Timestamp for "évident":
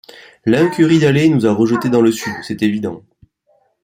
2.63-3.03